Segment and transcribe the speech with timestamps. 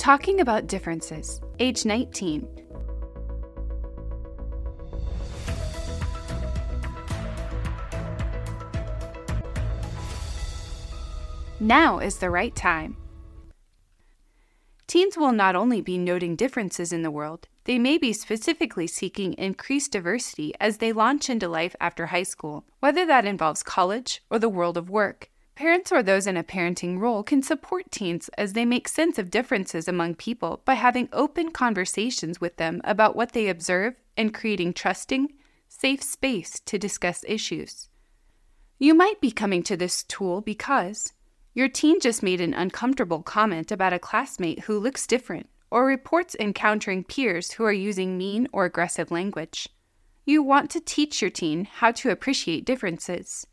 [0.00, 2.48] Talking about differences, age 19.
[11.60, 12.96] Now is the right time.
[14.86, 19.34] Teens will not only be noting differences in the world, they may be specifically seeking
[19.34, 24.38] increased diversity as they launch into life after high school, whether that involves college or
[24.38, 25.28] the world of work.
[25.60, 29.30] Parents or those in a parenting role can support teens as they make sense of
[29.30, 34.72] differences among people by having open conversations with them about what they observe and creating
[34.72, 35.34] trusting,
[35.68, 37.90] safe space to discuss issues.
[38.78, 41.12] You might be coming to this tool because
[41.52, 46.34] your teen just made an uncomfortable comment about a classmate who looks different, or reports
[46.40, 49.68] encountering peers who are using mean or aggressive language.
[50.24, 53.46] You want to teach your teen how to appreciate differences.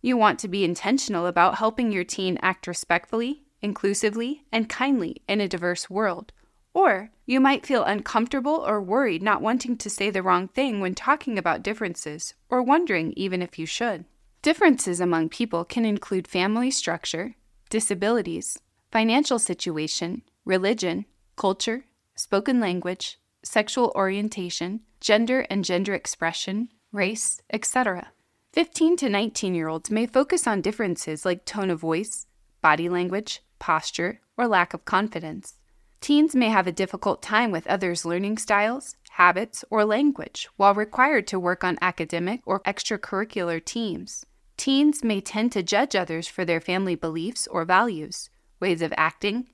[0.00, 5.40] You want to be intentional about helping your teen act respectfully, inclusively, and kindly in
[5.40, 6.32] a diverse world.
[6.72, 10.94] Or you might feel uncomfortable or worried not wanting to say the wrong thing when
[10.94, 14.04] talking about differences, or wondering even if you should.
[14.42, 17.34] Differences among people can include family structure,
[17.70, 18.58] disabilities,
[18.92, 21.04] financial situation, religion,
[21.36, 28.12] culture, spoken language, sexual orientation, gender and gender expression, race, etc.
[28.54, 32.26] 15 to 19 year olds may focus on differences like tone of voice,
[32.62, 35.58] body language, posture, or lack of confidence.
[36.00, 41.26] Teens may have a difficult time with others' learning styles, habits, or language while required
[41.26, 44.24] to work on academic or extracurricular teams.
[44.56, 49.48] Teens may tend to judge others for their family beliefs or values, ways of acting,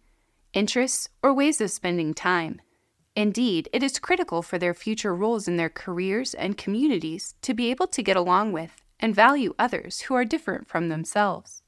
[0.53, 2.61] interests, or ways of spending time.
[3.17, 7.70] Indeed, it is critical for their future roles in their careers and communities to be
[7.70, 11.62] able to get along with and value others who are different from themselves.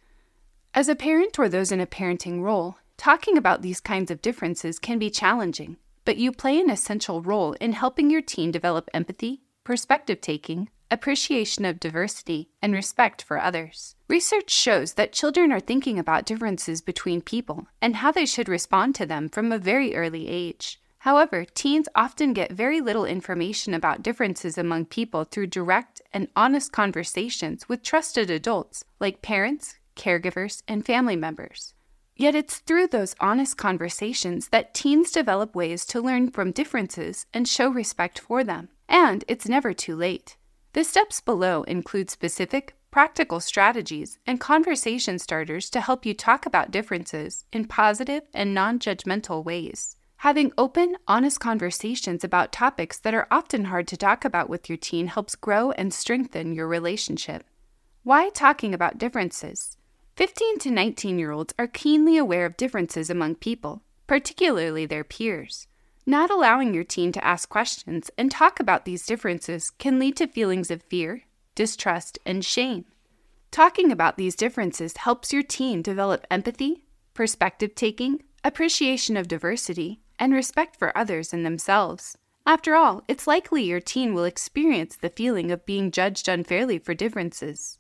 [0.72, 4.78] As a parent or those in a parenting role, talking about these kinds of differences
[4.78, 5.76] can be challenging,
[6.06, 11.66] but you play an essential role in helping your teen develop empathy, perspective taking, appreciation
[11.66, 13.96] of diversity, and respect for others.
[14.08, 18.94] Research shows that children are thinking about differences between people and how they should respond
[18.94, 20.80] to them from a very early age.
[21.06, 26.72] However, teens often get very little information about differences among people through direct and honest
[26.72, 31.74] conversations with trusted adults like parents, caregivers, and family members.
[32.16, 37.46] Yet it's through those honest conversations that teens develop ways to learn from differences and
[37.46, 38.68] show respect for them.
[38.88, 40.36] And it's never too late.
[40.72, 46.72] The steps below include specific, practical strategies and conversation starters to help you talk about
[46.72, 49.94] differences in positive and non judgmental ways.
[50.20, 54.78] Having open, honest conversations about topics that are often hard to talk about with your
[54.78, 57.44] teen helps grow and strengthen your relationship.
[58.02, 59.76] Why talking about differences?
[60.16, 65.68] 15 to 19 year olds are keenly aware of differences among people, particularly their peers.
[66.06, 70.26] Not allowing your teen to ask questions and talk about these differences can lead to
[70.26, 72.86] feelings of fear, distrust, and shame.
[73.50, 80.32] Talking about these differences helps your teen develop empathy, perspective taking, appreciation of diversity, and
[80.32, 82.16] respect for others and themselves.
[82.46, 86.94] After all, it's likely your teen will experience the feeling of being judged unfairly for
[86.94, 87.78] differences.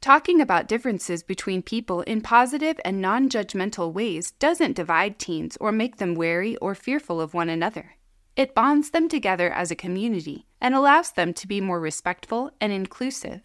[0.00, 5.72] Talking about differences between people in positive and non judgmental ways doesn't divide teens or
[5.72, 7.96] make them wary or fearful of one another.
[8.36, 12.72] It bonds them together as a community and allows them to be more respectful and
[12.72, 13.40] inclusive.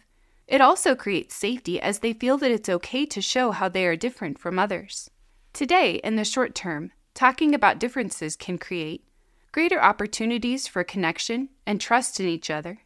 [0.46, 3.96] It also creates safety as they feel that it's okay to show how they are
[3.96, 5.08] different from others.
[5.52, 9.04] Today, in the short term, talking about differences can create
[9.52, 12.78] greater opportunities for connection and trust in each other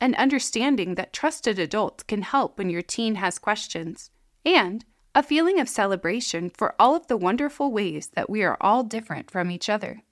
[0.00, 4.12] and understanding that trusted adults can help when your teen has questions,
[4.46, 8.84] and a feeling of celebration for all of the wonderful ways that we are all
[8.84, 10.02] different from each other.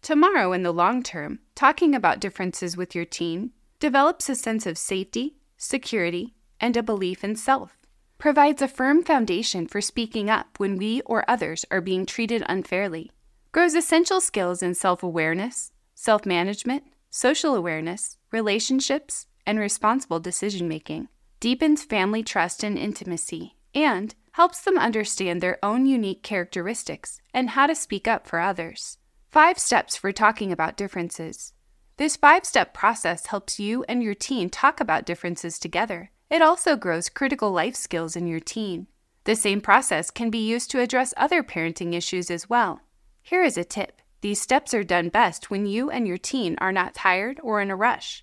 [0.00, 3.50] Tomorrow, in the long term, talking about differences with your teen
[3.80, 7.76] develops a sense of safety, security, and a belief in self,
[8.20, 13.10] provides a firm foundation for speaking up when we or others are being treated unfairly,
[13.50, 21.08] grows essential skills in self awareness, self management, social awareness, relationships, and responsible decision making,
[21.40, 27.66] deepens family trust and intimacy, and helps them understand their own unique characteristics and how
[27.66, 28.98] to speak up for others.
[29.30, 31.54] Five steps for talking about differences.
[31.96, 36.10] This five step process helps you and your teen talk about differences together.
[36.30, 38.86] It also grows critical life skills in your teen.
[39.24, 42.80] The same process can be used to address other parenting issues as well.
[43.22, 46.72] Here is a tip these steps are done best when you and your teen are
[46.72, 48.22] not tired or in a rush.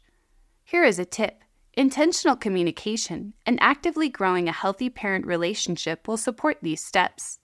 [0.63, 1.43] Here is a tip
[1.73, 7.39] intentional communication and actively growing a healthy parent relationship will support these steps.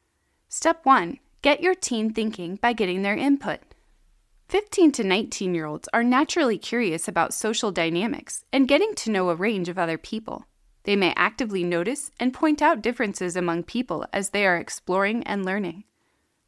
[0.50, 3.60] Step 1 Get your teen thinking by getting their input.
[4.50, 9.30] 15 to 19 year olds are naturally curious about social dynamics and getting to know
[9.30, 10.46] a range of other people.
[10.84, 15.46] They may actively notice and point out differences among people as they are exploring and
[15.46, 15.86] learning.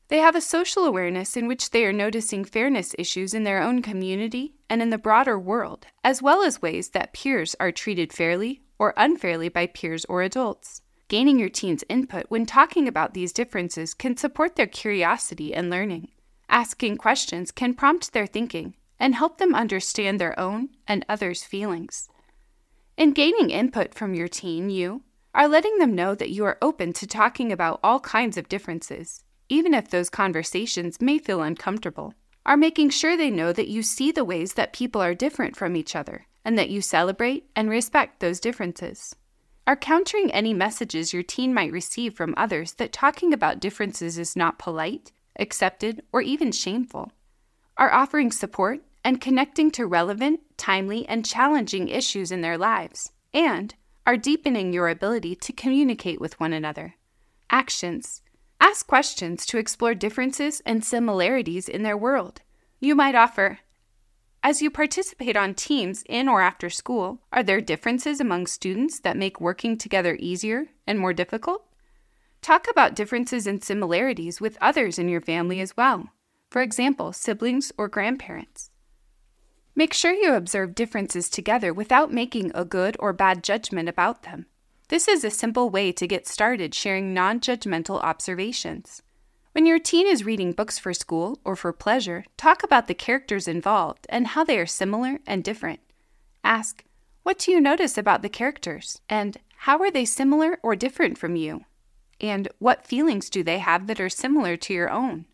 [0.07, 3.81] They have a social awareness in which they are noticing fairness issues in their own
[3.81, 8.61] community and in the broader world, as well as ways that peers are treated fairly
[8.77, 10.81] or unfairly by peers or adults.
[11.07, 16.09] Gaining your teen's input when talking about these differences can support their curiosity and learning.
[16.49, 22.09] Asking questions can prompt their thinking and help them understand their own and others' feelings.
[22.97, 25.03] In gaining input from your teen, you
[25.33, 29.21] are letting them know that you are open to talking about all kinds of differences,
[29.49, 32.13] even if those conversations may feel uncomfortable.
[32.45, 35.75] Are making sure they know that you see the ways that people are different from
[35.75, 39.13] each other and that you celebrate and respect those differences.
[39.67, 44.37] Are countering any messages your teen might receive from others that talking about differences is
[44.37, 47.11] not polite accepted, or even shameful,
[47.77, 53.75] are offering support and connecting to relevant, timely, and challenging issues in their lives, and
[54.07, 56.95] are deepening your ability to communicate with one another.
[57.51, 58.23] Actions
[58.59, 62.41] Ask questions to explore differences and similarities in their world.
[62.79, 63.59] You might offer,
[64.41, 69.17] as you participate on teams in or after school, are there differences among students that
[69.17, 71.65] make working together easier and more difficult?
[72.41, 76.09] Talk about differences and similarities with others in your family as well,
[76.49, 78.71] for example, siblings or grandparents.
[79.77, 84.45] Make sure you observe differences together without making a good or bad judgment about them.
[84.87, 89.01] This is a simple way to get started sharing non judgmental observations.
[89.51, 93.49] When your teen is reading books for school or for pleasure, talk about the characters
[93.49, 95.81] involved and how they are similar and different.
[96.41, 96.85] Ask,
[97.23, 99.01] What do you notice about the characters?
[99.09, 101.65] And how are they similar or different from you?
[102.21, 105.25] And what feelings do they have that are similar to your own?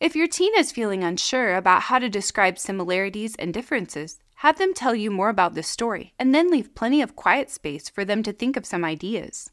[0.00, 4.72] If your teen is feeling unsure about how to describe similarities and differences, have them
[4.72, 8.22] tell you more about the story and then leave plenty of quiet space for them
[8.22, 9.50] to think of some ideas.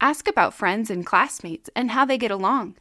[0.00, 2.74] Ask about friends and classmates and how they get along.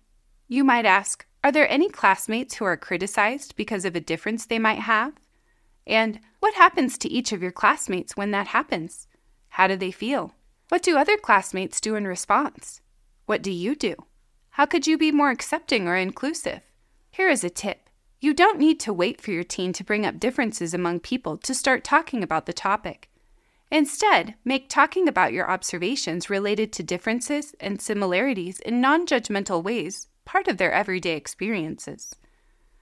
[0.47, 4.57] You might ask, Are there any classmates who are criticized because of a difference they
[4.57, 5.13] might have?
[5.85, 9.07] And what happens to each of your classmates when that happens?
[9.49, 10.33] How do they feel?
[10.69, 12.81] What do other classmates do in response?
[13.27, 13.95] What do you do?
[14.51, 16.61] How could you be more accepting or inclusive?
[17.15, 17.89] Here is a tip
[18.19, 21.55] you don't need to wait for your teen to bring up differences among people to
[21.55, 23.09] start talking about the topic.
[23.71, 30.07] Instead, make talking about your observations related to differences and similarities in non judgmental ways
[30.25, 32.13] part of their everyday experiences.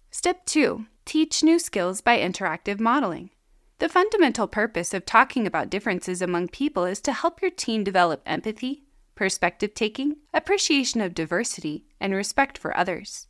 [0.09, 3.30] Step 2 Teach new skills by interactive modeling.
[3.77, 8.24] The fundamental purpose of talking about differences among people is to help your teen develop
[8.25, 8.81] empathy,
[9.13, 13.27] perspective taking, appreciation of diversity, and respect for others.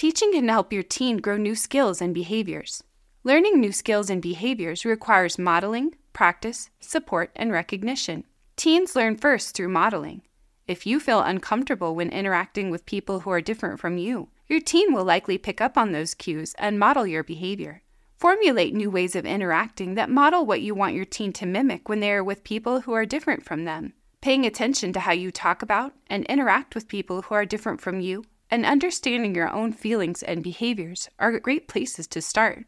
[0.00, 2.82] Teaching can help your teen grow new skills and behaviors.
[3.22, 8.24] Learning new skills and behaviors requires modeling, practice, support, and recognition.
[8.56, 10.22] Teens learn first through modeling.
[10.66, 14.94] If you feel uncomfortable when interacting with people who are different from you, your teen
[14.94, 17.82] will likely pick up on those cues and model your behavior.
[18.16, 22.00] Formulate new ways of interacting that model what you want your teen to mimic when
[22.00, 23.92] they are with people who are different from them.
[24.22, 28.00] Paying attention to how you talk about and interact with people who are different from
[28.00, 32.66] you and understanding your own feelings and behaviors are great places to start.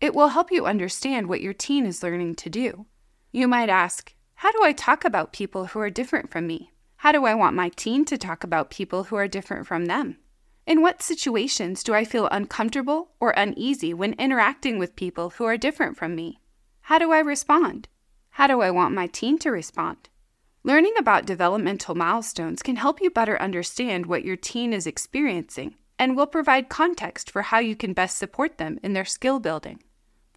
[0.00, 2.86] It will help you understand what your teen is learning to do.
[3.32, 6.72] You might ask, How do I talk about people who are different from me?
[6.98, 10.18] How do I want my teen to talk about people who are different from them?
[10.66, 15.58] In what situations do I feel uncomfortable or uneasy when interacting with people who are
[15.58, 16.40] different from me?
[16.82, 17.88] How do I respond?
[18.30, 20.08] How do I want my teen to respond?
[20.66, 26.16] Learning about developmental milestones can help you better understand what your teen is experiencing and
[26.16, 29.78] will provide context for how you can best support them in their skill building.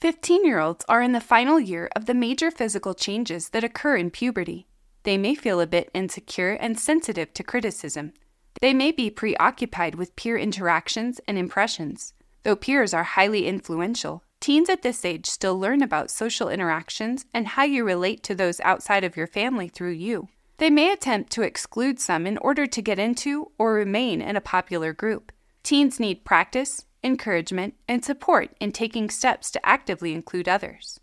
[0.02, 3.96] 15 year olds are in the final year of the major physical changes that occur
[3.96, 4.68] in puberty.
[5.04, 8.12] They may feel a bit insecure and sensitive to criticism.
[8.60, 12.14] They may be preoccupied with peer interactions and impressions.
[12.44, 17.48] Though peers are highly influential, Teens at this age still learn about social interactions and
[17.48, 20.30] how you relate to those outside of your family through you.
[20.58, 24.42] They may attempt to exclude some in order to get into or remain in a
[24.42, 25.32] popular group.
[25.64, 31.00] Teens need practice, encouragement, and support in taking steps to actively include others.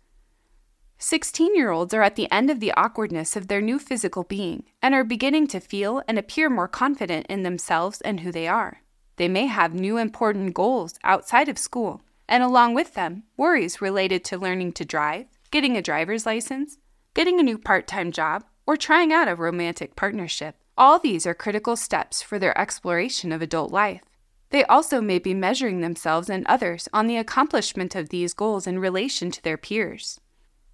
[0.97, 4.63] 16 year olds are at the end of the awkwardness of their new physical being
[4.81, 8.81] and are beginning to feel and appear more confident in themselves and who they are.
[9.17, 14.23] They may have new important goals outside of school and along with them, worries related
[14.25, 16.77] to learning to drive, getting a driver's license,
[17.13, 20.55] getting a new part time job, or trying out a romantic partnership.
[20.77, 24.01] All these are critical steps for their exploration of adult life.
[24.49, 28.79] They also may be measuring themselves and others on the accomplishment of these goals in
[28.79, 30.19] relation to their peers.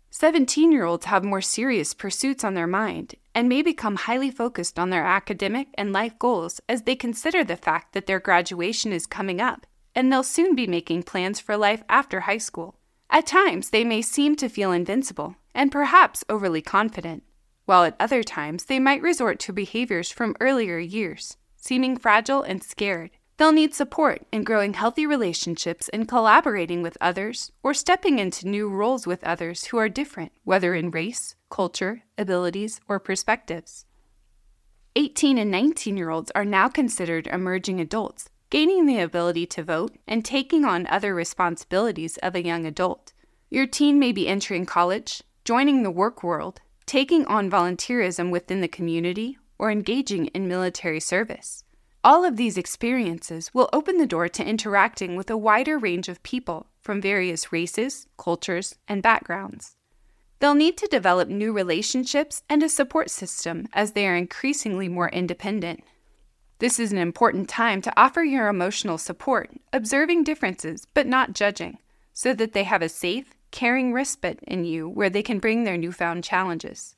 [0.09, 4.77] 17 year olds have more serious pursuits on their mind and may become highly focused
[4.77, 9.05] on their academic and life goals as they consider the fact that their graduation is
[9.05, 12.75] coming up and they'll soon be making plans for life after high school.
[13.09, 17.23] At times, they may seem to feel invincible and perhaps overly confident,
[17.65, 22.63] while at other times they might resort to behaviors from earlier years, seeming fragile and
[22.63, 23.11] scared.
[23.37, 28.69] They'll need support in growing healthy relationships and collaborating with others or stepping into new
[28.69, 33.85] roles with others who are different, whether in race, culture, abilities, or perspectives.
[34.95, 39.97] 18 and 19 year olds are now considered emerging adults, gaining the ability to vote
[40.05, 43.13] and taking on other responsibilities of a young adult.
[43.49, 48.67] Your teen may be entering college, joining the work world, taking on volunteerism within the
[48.67, 51.63] community, or engaging in military service.
[52.03, 56.21] All of these experiences will open the door to interacting with a wider range of
[56.23, 59.77] people from various races, cultures, and backgrounds.
[60.39, 65.09] They'll need to develop new relationships and a support system as they are increasingly more
[65.09, 65.83] independent.
[66.61, 71.79] This is an important time to offer your emotional support, observing differences but not judging,
[72.13, 75.75] so that they have a safe, caring respite in you where they can bring their
[75.75, 76.95] newfound challenges.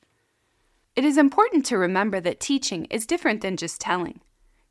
[0.94, 4.20] It is important to remember that teaching is different than just telling.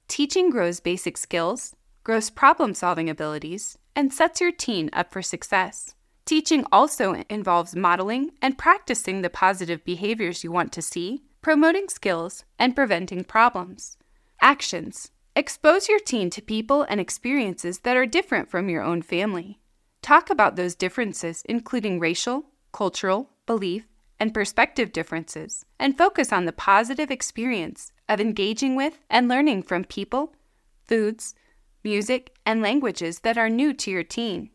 [0.07, 5.95] Teaching grows basic skills, grows problem solving abilities, and sets your teen up for success.
[6.25, 12.45] Teaching also involves modeling and practicing the positive behaviors you want to see, promoting skills,
[12.59, 13.97] and preventing problems.
[14.43, 19.61] Actions Expose your teen to people and experiences that are different from your own family.
[20.01, 23.87] Talk about those differences, including racial, cultural, belief,
[24.19, 29.85] and perspective differences, and focus on the positive experience of engaging with and learning from
[29.85, 30.35] people,
[30.83, 31.35] foods,
[31.81, 34.49] music, and languages that are new to your teen.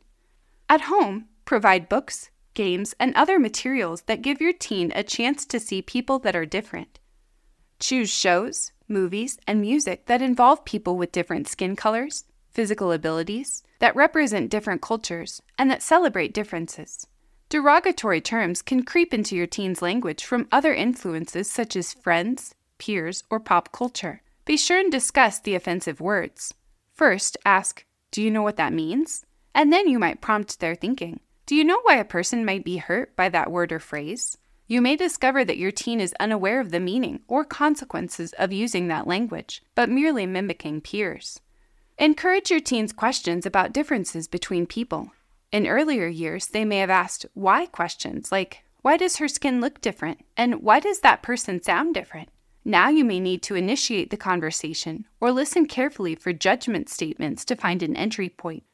[0.68, 5.59] At home, provide books, games, and other materials that give your teen a chance to
[5.59, 6.99] see people that are different.
[7.80, 13.95] Choose shows, movies, and music that involve people with different skin colors, physical abilities, that
[13.95, 17.07] represent different cultures, and that celebrate differences.
[17.49, 23.25] Derogatory terms can creep into your teen's language from other influences such as friends, peers,
[23.30, 24.23] or pop culture.
[24.45, 26.52] Be sure and discuss the offensive words.
[26.92, 29.25] First, ask, Do you know what that means?
[29.54, 31.21] And then you might prompt their thinking.
[31.47, 34.37] Do you know why a person might be hurt by that word or phrase?
[34.70, 38.88] You may discover that your teen is unaware of the meaning or consequences of using
[38.88, 41.40] that language, but merely mimicking peers.
[41.96, 45.12] Encourage your teen's questions about differences between people.
[45.50, 49.80] In earlier years, they may have asked why questions like, Why does her skin look
[49.80, 50.20] different?
[50.37, 52.28] And why does that person sound different?
[52.62, 57.56] Now you may need to initiate the conversation or listen carefully for judgment statements to
[57.56, 58.64] find an entry point.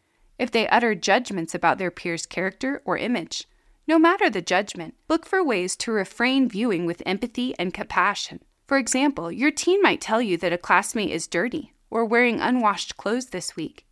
[0.41, 3.47] If they utter judgments about their peer's character or image,
[3.87, 8.41] no matter the judgment, look for ways to refrain viewing with empathy and compassion.
[8.67, 12.97] For example, your teen might tell you that a classmate is dirty or wearing unwashed
[12.97, 13.87] clothes this week.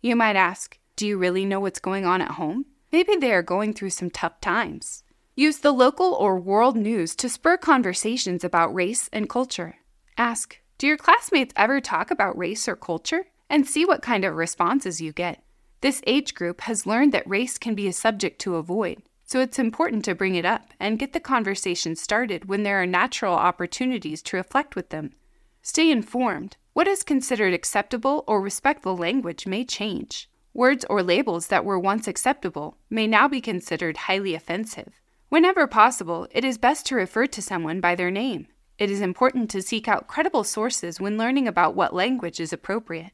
[0.00, 2.66] You might ask, do you really know what's going on at home?
[2.90, 5.02] Maybe they are going through some tough times.
[5.36, 9.76] Use the local or world news to spur conversations about race and culture.
[10.16, 13.26] Ask, Do your classmates ever talk about race or culture?
[13.50, 15.42] And see what kind of responses you get.
[15.80, 19.02] This age group has learned that race can be a subject to avoid,
[19.34, 22.86] so it's important to bring it up and get the conversation started when there are
[22.86, 25.12] natural opportunities to reflect with them.
[25.60, 26.56] Stay informed.
[26.72, 30.30] What is considered acceptable or respectful language may change.
[30.52, 35.00] Words or labels that were once acceptable may now be considered highly offensive.
[35.30, 38.46] Whenever possible, it is best to refer to someone by their name.
[38.78, 43.10] It is important to seek out credible sources when learning about what language is appropriate.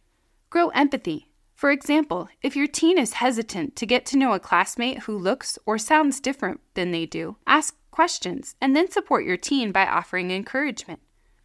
[0.50, 1.29] Grow empathy.
[1.60, 5.58] For example, if your teen is hesitant to get to know a classmate who looks
[5.66, 10.30] or sounds different than they do, ask questions and then support your teen by offering
[10.30, 11.00] encouragement.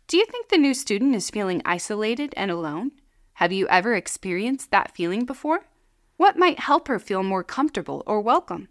[0.08, 2.92] Do you think the new student is feeling isolated and alone?
[3.34, 5.66] Have you ever experienced that feeling before?
[6.16, 8.70] What might help her feel more comfortable or welcome?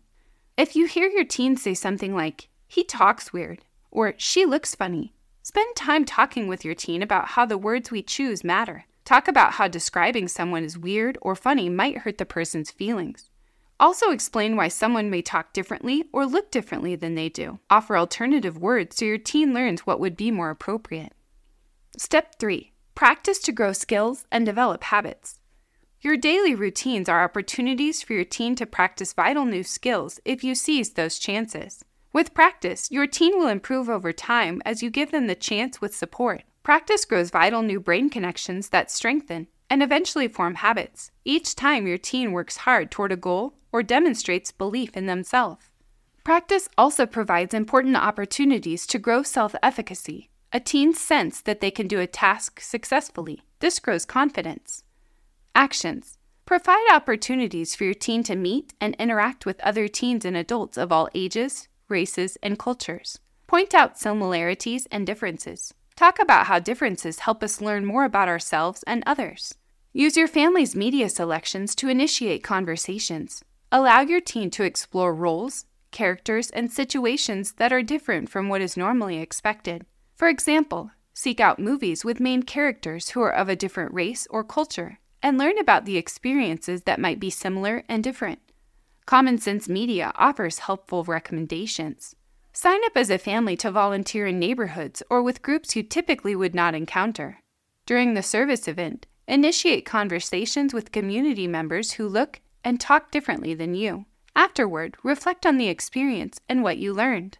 [0.57, 5.13] If you hear your teen say something like, he talks weird, or she looks funny,
[5.43, 8.87] spend time talking with your teen about how the words we choose matter.
[9.04, 13.28] Talk about how describing someone as weird or funny might hurt the person's feelings.
[13.78, 17.58] Also, explain why someone may talk differently or look differently than they do.
[17.68, 21.12] Offer alternative words so your teen learns what would be more appropriate.
[21.99, 25.40] Step 3 Practice to grow skills and develop habits.
[26.00, 30.54] Your daily routines are opportunities for your teen to practice vital new skills if you
[30.54, 31.84] seize those chances.
[32.12, 35.94] With practice, your teen will improve over time as you give them the chance with
[35.94, 36.44] support.
[36.64, 41.99] Practice grows vital new brain connections that strengthen and eventually form habits each time your
[41.99, 45.66] teen works hard toward a goal or demonstrates belief in themselves.
[46.25, 50.30] Practice also provides important opportunities to grow self efficacy.
[50.54, 53.42] A teen's sense that they can do a task successfully.
[53.61, 54.85] This grows confidence.
[55.54, 56.16] Actions
[56.47, 60.90] Provide opportunities for your teen to meet and interact with other teens and adults of
[60.90, 63.18] all ages, races, and cultures.
[63.47, 65.75] Point out similarities and differences.
[65.97, 69.55] Talk about how differences help us learn more about ourselves and others.
[69.93, 73.45] Use your family's media selections to initiate conversations.
[73.71, 78.77] Allow your teen to explore roles, characters, and situations that are different from what is
[78.77, 79.87] normally expected.
[80.17, 84.43] For example, seek out movies with main characters who are of a different race or
[84.43, 88.41] culture and learn about the experiences that might be similar and different.
[89.07, 92.17] Common Sense Media offers helpful recommendations.
[92.56, 96.54] Sign up as a family to volunteer in neighborhoods or with groups you typically would
[96.54, 97.40] not encounter.
[97.84, 103.75] During the service event, initiate conversations with community members who look and talk differently than
[103.75, 104.06] you.
[104.37, 107.38] Afterward, reflect on the experience and what you learned.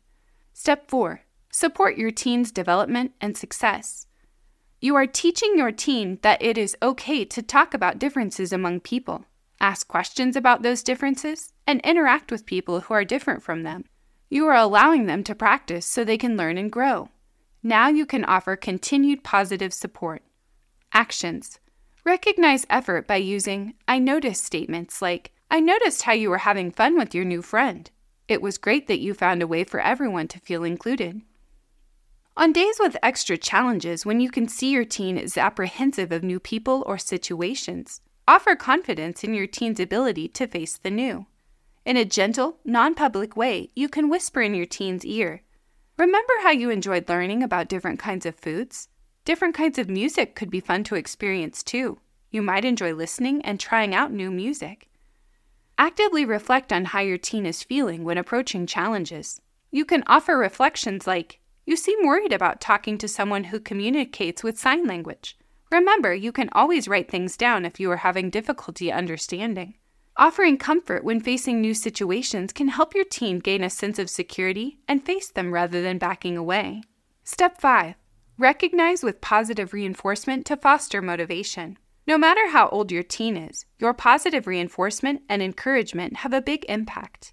[0.53, 4.09] Step 4 Support your teen's development and success.
[4.81, 9.27] You are teaching your teen that it is okay to talk about differences among people,
[9.61, 13.85] ask questions about those differences, and interact with people who are different from them.
[14.35, 17.09] You are allowing them to practice so they can learn and grow.
[17.63, 20.25] Now you can offer continued positive support.
[20.93, 21.61] Actions
[22.05, 26.99] Recognize effort by using I noticed statements like, I noticed how you were having fun
[26.99, 27.89] with your new friend.
[28.27, 31.23] It was great that you found a way for everyone to feel included.
[32.37, 36.41] On days with extra challenges, when you can see your teen is apprehensive of new
[36.41, 41.27] people or situations, offer confidence in your teen's ability to face the new.
[41.85, 45.43] In a gentle, non public way, you can whisper in your teen's ear
[45.97, 48.89] Remember how you enjoyed learning about different kinds of foods?
[49.25, 52.01] Different kinds of music could be fun to experience too.
[52.33, 54.89] You might enjoy listening and trying out new music.
[55.79, 59.41] Actively reflect on how your teen is feeling when approaching challenges.
[59.71, 64.59] You can offer reflections like, you seem worried about talking to someone who communicates with
[64.59, 65.39] sign language.
[65.71, 69.75] Remember, you can always write things down if you are having difficulty understanding.
[70.17, 74.79] Offering comfort when facing new situations can help your teen gain a sense of security
[74.87, 76.83] and face them rather than backing away.
[77.25, 77.97] Step 5
[78.39, 81.79] Recognize with positive reinforcement to foster motivation.
[82.07, 86.65] No matter how old your teen is, your positive reinforcement and encouragement have a big
[86.69, 87.33] impact.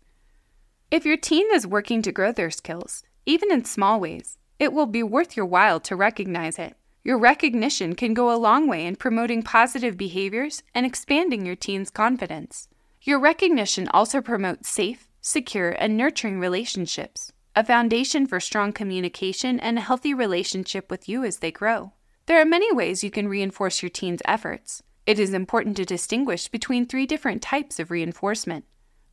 [0.90, 4.88] If your teen is working to grow their skills, even in small ways, it will
[4.88, 6.76] be worth your while to recognize it.
[7.04, 11.92] Your recognition can go a long way in promoting positive behaviors and expanding your teen's
[11.92, 12.68] confidence.
[13.04, 19.80] Your recognition also promotes safe, secure, and nurturing relationships, a foundation for strong communication and
[19.80, 21.94] a healthy relationship with you as they grow.
[22.28, 24.84] There are many ways you can reinforce your teen's efforts.
[25.08, 28.66] It is important to distinguish between three different types of reinforcement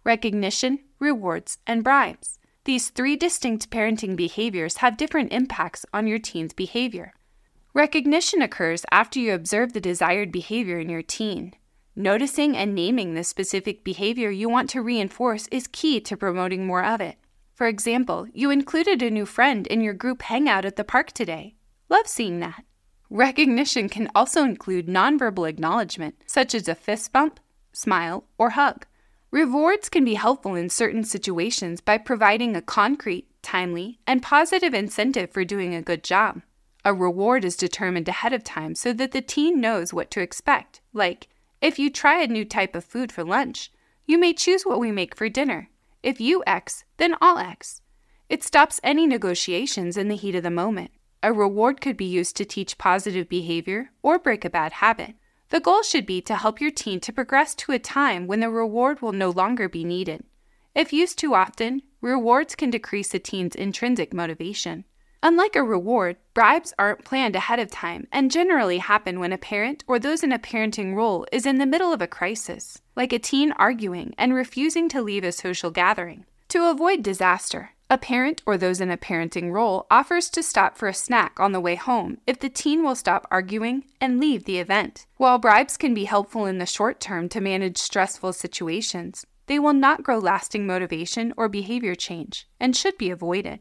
[0.05, 2.39] recognition, rewards, and bribes.
[2.65, 7.15] These three distinct parenting behaviors have different impacts on your teen's behavior.
[7.73, 11.55] Recognition occurs after you observe the desired behavior in your teen.
[12.01, 16.85] Noticing and naming the specific behavior you want to reinforce is key to promoting more
[16.85, 17.17] of it.
[17.57, 21.57] For example, you included a new friend in your group hangout at the park today.
[21.89, 22.63] Love seeing that.
[23.11, 27.41] Recognition can also include nonverbal acknowledgement, such as a fist bump,
[27.73, 28.87] smile, or hug.
[29.33, 35.33] Rewards can be helpful in certain situations by providing a concrete, timely, and positive incentive
[35.33, 36.43] for doing a good job.
[36.85, 40.81] A reward is determined ahead of time so that the teen knows what to expect,
[40.93, 41.27] like,
[41.61, 43.73] if you try a new type of food for lunch,
[44.07, 45.71] you may choose what we make for dinner.
[46.03, 47.83] If you X, then I'll X.
[48.29, 50.93] It stops any negotiations in the heat of the moment.
[51.23, 55.15] A reward could be used to teach positive behavior or break a bad habit.
[55.49, 58.51] The goal should be to help your teen to progress to a time when the
[58.51, 60.25] reward will no longer be needed.
[60.75, 64.85] If used too often, rewards can decrease a teen's intrinsic motivation.
[65.21, 69.83] Unlike a reward, bribes aren't planned ahead of time and generally happen when a parent
[69.89, 73.19] or those in a parenting role is in the middle of a crisis, like a
[73.19, 76.25] teen arguing and refusing to leave a social gathering.
[76.51, 80.87] To avoid disaster, a parent or those in a parenting role offers to stop for
[80.87, 84.59] a snack on the way home if the teen will stop arguing and leave the
[84.59, 85.07] event.
[85.17, 89.73] While bribes can be helpful in the short term to manage stressful situations, they will
[89.73, 93.61] not grow lasting motivation or behavior change and should be avoided.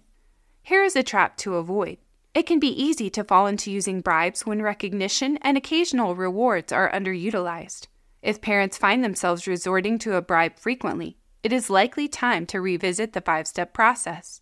[0.67, 1.97] Here is a trap to avoid.
[2.33, 6.91] It can be easy to fall into using bribes when recognition and occasional rewards are
[6.91, 7.87] underutilized.
[8.21, 13.13] If parents find themselves resorting to a bribe frequently, it is likely time to revisit
[13.13, 14.41] the five step process.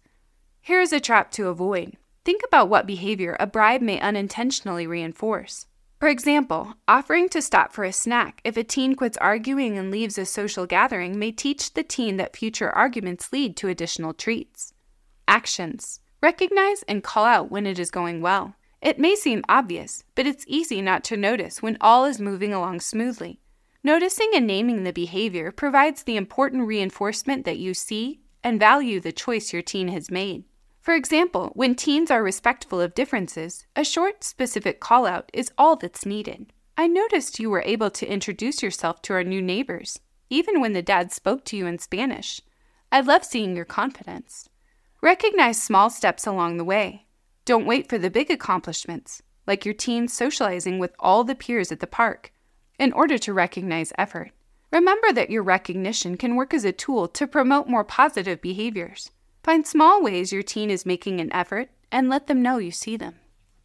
[0.61, 1.95] Here is a trap to avoid.
[2.23, 5.67] Think about what behavior a bribe may unintentionally reinforce.
[5.99, 10.17] For example, offering to stop for a snack if a teen quits arguing and leaves
[10.17, 14.73] a social gathering may teach the teen that future arguments lead to additional treats.
[15.27, 18.55] Actions Recognize and call out when it is going well.
[18.81, 22.81] It may seem obvious, but it's easy not to notice when all is moving along
[22.81, 23.39] smoothly.
[23.83, 29.11] Noticing and naming the behavior provides the important reinforcement that you see and value the
[29.11, 30.43] choice your teen has made.
[30.81, 35.75] For example, when teens are respectful of differences, a short, specific call out is all
[35.75, 36.53] that's needed.
[36.77, 39.99] I noticed you were able to introduce yourself to our new neighbors,
[40.29, 42.39] even when the dad spoke to you in Spanish.
[42.91, 44.47] I love seeing your confidence.
[45.05, 47.05] Recognize small steps along the way.
[47.45, 51.79] Don't wait for the big accomplishments, like your teen socializing with all the peers at
[51.79, 52.33] the park,
[52.79, 54.31] in order to recognize effort.
[54.71, 59.11] Remember that your recognition can work as a tool to promote more positive behaviors.
[59.43, 62.97] Find small ways your teen is making an effort and let them know you see
[62.97, 63.13] them.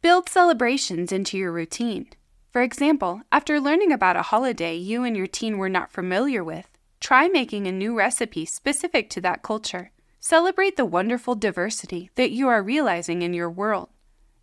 [0.03, 2.11] Build celebrations into your routine.
[2.51, 6.69] For example, after learning about a holiday you and your teen were not familiar with,
[7.01, 9.91] try making a new recipe specific to that culture.
[10.23, 13.89] Celebrate the wonderful diversity that you are realizing in your world.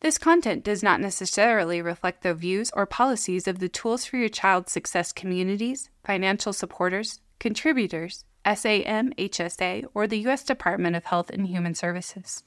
[0.00, 4.28] This content does not necessarily reflect the views or policies of the Tools for Your
[4.28, 10.44] Child Success communities, financial supporters, contributors, SAMHSA, or the U.S.
[10.44, 12.44] Department of Health and Human Services.